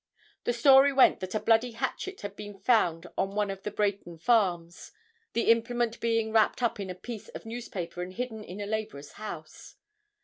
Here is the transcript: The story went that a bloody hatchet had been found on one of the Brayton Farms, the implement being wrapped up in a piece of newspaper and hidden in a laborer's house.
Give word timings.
The 0.45 0.53
story 0.53 0.91
went 0.91 1.19
that 1.19 1.35
a 1.35 1.39
bloody 1.39 1.73
hatchet 1.73 2.21
had 2.21 2.35
been 2.35 2.57
found 2.57 3.05
on 3.19 3.35
one 3.35 3.51
of 3.51 3.61
the 3.61 3.69
Brayton 3.69 4.17
Farms, 4.17 4.91
the 5.33 5.51
implement 5.51 5.99
being 5.99 6.31
wrapped 6.31 6.63
up 6.63 6.79
in 6.79 6.89
a 6.89 6.95
piece 6.95 7.27
of 7.29 7.45
newspaper 7.45 8.01
and 8.01 8.11
hidden 8.11 8.43
in 8.43 8.59
a 8.59 8.65
laborer's 8.65 9.11
house. 9.11 9.75